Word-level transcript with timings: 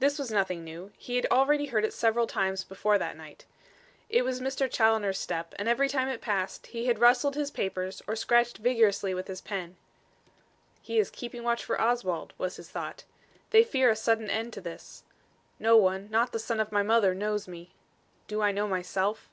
This 0.00 0.18
was 0.18 0.30
nothing 0.30 0.64
new. 0.64 0.92
He 0.98 1.16
had 1.16 1.24
already 1.30 1.64
heard 1.64 1.82
it 1.86 1.94
several 1.94 2.26
times 2.26 2.62
before 2.62 2.98
that 2.98 3.16
night. 3.16 3.46
It 4.10 4.22
was 4.22 4.38
Mr. 4.38 4.70
Challoner's 4.70 5.18
step, 5.18 5.54
and 5.58 5.66
every 5.66 5.88
time 5.88 6.08
it 6.08 6.20
passed, 6.20 6.66
he 6.66 6.84
had 6.84 6.98
rustled 6.98 7.36
his 7.36 7.50
papers 7.50 8.02
or 8.06 8.14
scratched 8.14 8.58
vigorously 8.58 9.14
with 9.14 9.28
his 9.28 9.40
pen. 9.40 9.76
"He 10.82 10.98
is 10.98 11.08
keeping 11.08 11.42
watch 11.42 11.64
for 11.64 11.80
Oswald," 11.80 12.34
was 12.36 12.56
his 12.56 12.68
thought. 12.68 13.04
"They 13.48 13.64
fear 13.64 13.88
a 13.88 13.96
sudden 13.96 14.28
end 14.28 14.52
to 14.52 14.60
this. 14.60 15.04
No 15.58 15.78
one, 15.78 16.10
not 16.10 16.32
the 16.32 16.38
son 16.38 16.60
of 16.60 16.70
my 16.70 16.82
mother 16.82 17.14
knows 17.14 17.48
me. 17.48 17.72
Do 18.28 18.42
I 18.42 18.52
know 18.52 18.68
myself?" 18.68 19.26